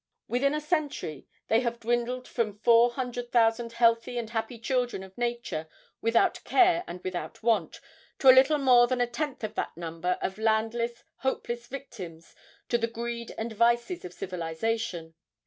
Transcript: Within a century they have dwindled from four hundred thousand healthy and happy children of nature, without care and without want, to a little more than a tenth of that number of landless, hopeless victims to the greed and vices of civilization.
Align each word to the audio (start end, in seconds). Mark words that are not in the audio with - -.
Within 0.27 0.55
a 0.55 0.59
century 0.61 1.27
they 1.47 1.59
have 1.59 1.79
dwindled 1.79 2.27
from 2.27 2.57
four 2.57 2.93
hundred 2.93 3.31
thousand 3.31 3.73
healthy 3.73 4.17
and 4.17 4.31
happy 4.31 4.57
children 4.57 5.03
of 5.03 5.15
nature, 5.15 5.67
without 6.01 6.43
care 6.43 6.83
and 6.87 7.03
without 7.03 7.43
want, 7.43 7.79
to 8.17 8.27
a 8.27 8.33
little 8.33 8.57
more 8.57 8.87
than 8.87 8.99
a 8.99 9.05
tenth 9.05 9.43
of 9.43 9.53
that 9.53 9.77
number 9.77 10.17
of 10.19 10.39
landless, 10.39 11.03
hopeless 11.17 11.67
victims 11.67 12.33
to 12.67 12.79
the 12.79 12.87
greed 12.87 13.35
and 13.37 13.53
vices 13.53 14.03
of 14.03 14.11
civilization. 14.11 15.13